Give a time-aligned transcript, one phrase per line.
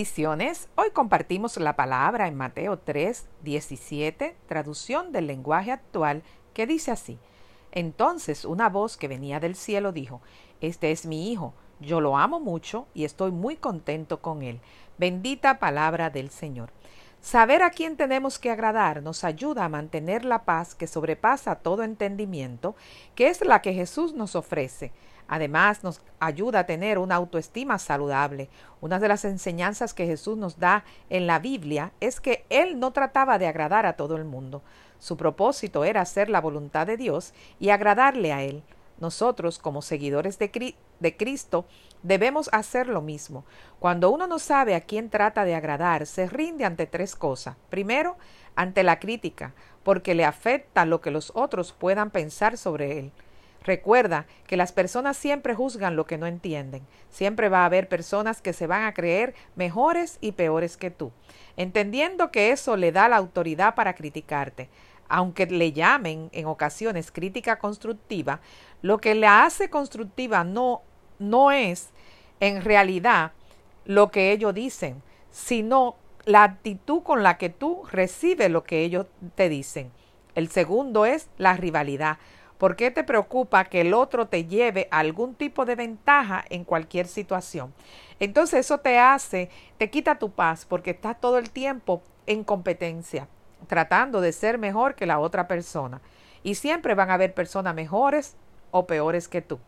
[0.00, 0.70] Bendiciones.
[0.76, 6.22] Hoy compartimos la palabra en Mateo 3, 17, traducción del lenguaje actual,
[6.54, 7.18] que dice así.
[7.70, 10.22] Entonces una voz que venía del cielo dijo,
[10.62, 14.62] Este es mi Hijo, yo lo amo mucho y estoy muy contento con él.
[14.96, 16.70] Bendita palabra del Señor.
[17.20, 21.82] Saber a quién tenemos que agradar nos ayuda a mantener la paz que sobrepasa todo
[21.82, 22.74] entendimiento,
[23.14, 24.90] que es la que Jesús nos ofrece.
[25.28, 28.48] Además, nos ayuda a tener una autoestima saludable.
[28.80, 32.92] Una de las enseñanzas que Jesús nos da en la Biblia es que Él no
[32.92, 34.62] trataba de agradar a todo el mundo.
[34.98, 38.62] Su propósito era hacer la voluntad de Dios y agradarle a Él.
[39.00, 41.64] Nosotros, como seguidores de, Cristo,
[42.02, 43.44] debemos hacer lo mismo.
[43.78, 47.56] Cuando uno no sabe a quién trata de agradar, se rinde ante tres cosas.
[47.70, 48.16] Primero,
[48.54, 53.12] ante la crítica, porque le afecta lo que los otros puedan pensar sobre él.
[53.62, 56.86] Recuerda que las personas siempre juzgan lo que no entienden.
[57.10, 61.12] Siempre va a haber personas que se van a creer mejores y peores que tú,
[61.56, 64.70] entendiendo que eso le da la autoridad para criticarte
[65.10, 68.40] aunque le llamen en ocasiones crítica constructiva,
[68.80, 70.82] lo que la hace constructiva no,
[71.18, 71.90] no es
[72.38, 73.32] en realidad
[73.84, 79.06] lo que ellos dicen, sino la actitud con la que tú recibes lo que ellos
[79.34, 79.90] te dicen.
[80.36, 82.18] El segundo es la rivalidad.
[82.56, 87.08] ¿Por qué te preocupa que el otro te lleve algún tipo de ventaja en cualquier
[87.08, 87.74] situación?
[88.20, 93.26] Entonces eso te hace, te quita tu paz porque estás todo el tiempo en competencia
[93.66, 96.00] tratando de ser mejor que la otra persona.
[96.42, 98.36] Y siempre van a haber personas mejores
[98.70, 99.58] o peores que tú.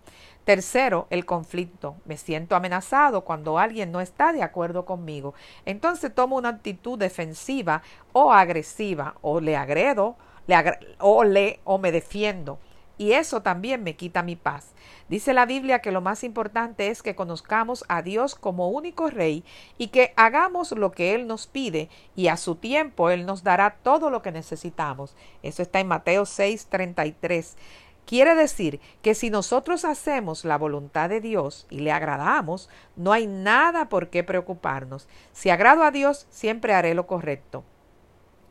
[0.44, 1.96] Tercero, el conflicto.
[2.04, 5.34] Me siento amenazado cuando alguien no está de acuerdo conmigo.
[5.66, 10.56] Entonces tomo una actitud defensiva o agresiva o le agredo le
[10.98, 12.58] o le o me defiendo
[12.98, 14.72] y eso también me quita mi paz.
[15.08, 19.44] Dice la Biblia que lo más importante es que conozcamos a Dios como único Rey
[19.78, 23.76] y que hagamos lo que Él nos pide y a su tiempo Él nos dará
[23.82, 25.14] todo lo que necesitamos.
[25.42, 27.56] Eso está en Mateo 6, 33.
[28.06, 33.26] Quiere decir que si nosotros hacemos la voluntad de Dios y le agradamos, no hay
[33.26, 35.08] nada por qué preocuparnos.
[35.32, 37.64] Si agrado a Dios, siempre haré lo correcto.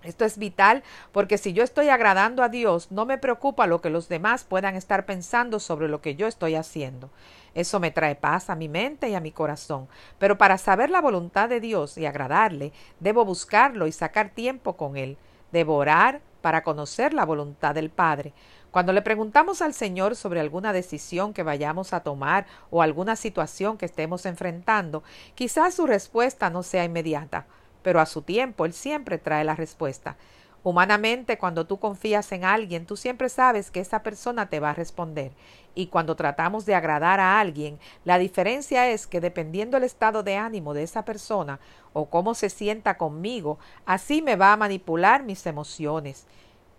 [0.04, 3.92] Esto es vital porque si yo estoy agradando a Dios, no me preocupa lo que
[3.92, 7.10] los demás puedan estar pensando sobre lo que yo estoy haciendo.
[7.54, 9.88] Eso me trae paz a mi mente y a mi corazón.
[10.18, 14.98] Pero para saber la voluntad de Dios y agradarle, debo buscarlo y sacar tiempo con
[14.98, 15.18] Él.
[15.52, 18.34] Debo orar para conocer la voluntad del Padre.
[18.72, 23.78] Cuando le preguntamos al Señor sobre alguna decisión que vayamos a tomar o alguna situación
[23.78, 25.04] que estemos enfrentando,
[25.36, 27.46] quizás su respuesta no sea inmediata
[27.84, 30.18] pero a su tiempo Él siempre trae la respuesta.
[30.64, 34.76] Humanamente, cuando tú confías en alguien, tú siempre sabes que esa persona te va a
[34.76, 35.32] responder.
[35.74, 40.38] Y cuando tratamos de agradar a alguien, la diferencia es que dependiendo el estado de
[40.38, 41.60] ánimo de esa persona
[41.94, 46.28] o cómo se sienta conmigo, así me va a manipular mis emociones.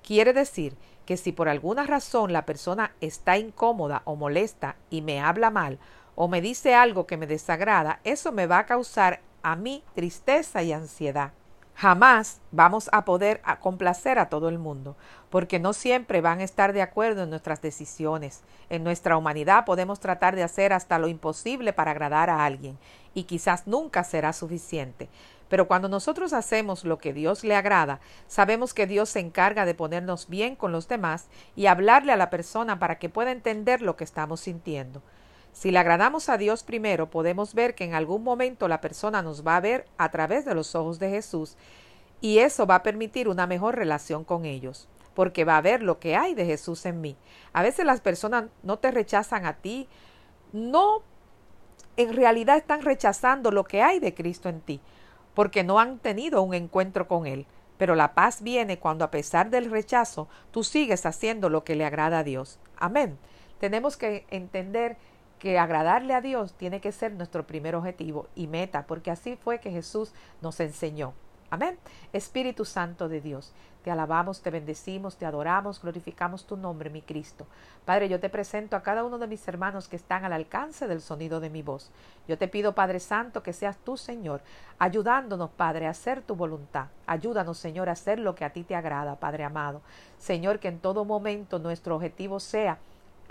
[0.05, 5.21] Quiere decir que si por alguna razón la persona está incómoda o molesta y me
[5.21, 5.81] habla mal
[6.15, 10.63] o me dice algo que me desagrada, eso me va a causar a mí tristeza
[10.63, 11.33] y ansiedad.
[11.75, 14.95] Jamás vamos a poder complacer a todo el mundo,
[15.31, 18.43] porque no siempre van a estar de acuerdo en nuestras decisiones.
[18.69, 22.79] En nuestra humanidad podemos tratar de hacer hasta lo imposible para agradar a alguien,
[23.15, 25.09] y quizás nunca será suficiente.
[25.49, 29.75] Pero cuando nosotros hacemos lo que Dios le agrada, sabemos que Dios se encarga de
[29.75, 31.27] ponernos bien con los demás
[31.57, 35.03] y hablarle a la persona para que pueda entender lo que estamos sintiendo.
[35.53, 39.47] Si le agradamos a Dios primero, podemos ver que en algún momento la persona nos
[39.47, 41.57] va a ver a través de los ojos de Jesús
[42.21, 45.99] y eso va a permitir una mejor relación con ellos, porque va a ver lo
[45.99, 47.17] que hay de Jesús en mí.
[47.53, 49.89] A veces las personas no te rechazan a ti,
[50.53, 51.03] no
[51.97, 54.81] en realidad están rechazando lo que hay de Cristo en ti,
[55.35, 57.47] porque no han tenido un encuentro con Él.
[57.77, 61.85] Pero la paz viene cuando a pesar del rechazo tú sigues haciendo lo que le
[61.85, 62.59] agrada a Dios.
[62.77, 63.19] Amén.
[63.59, 64.97] Tenemos que entender
[65.43, 69.59] que agradarle a Dios tiene que ser nuestro primer objetivo y meta, porque así fue
[69.59, 71.15] que Jesús nos enseñó.
[71.51, 71.77] Amén.
[72.13, 73.53] Espíritu Santo de Dios,
[73.83, 77.49] te alabamos, te bendecimos, te adoramos, glorificamos tu nombre, mi Cristo.
[77.85, 81.01] Padre, yo te presento a cada uno de mis hermanos que están al alcance del
[81.01, 81.91] sonido de mi voz.
[82.29, 84.43] Yo te pido, Padre Santo, que seas tú, Señor,
[84.79, 86.87] ayudándonos, Padre, a hacer tu voluntad.
[87.09, 89.83] Ayúdanos, Señor, a hacer lo que a ti te agrada, Padre amado.
[90.19, 92.79] Señor, que en todo momento nuestro objetivo sea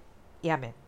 [0.42, 0.85] y amén.